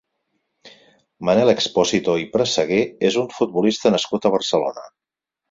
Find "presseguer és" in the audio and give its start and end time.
2.37-3.19